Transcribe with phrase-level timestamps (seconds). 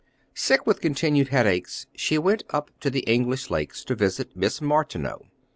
[0.33, 5.27] Sick with continued headaches, she went up to the English lakes to visit Miss Martineau.